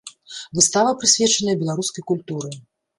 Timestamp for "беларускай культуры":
1.63-2.49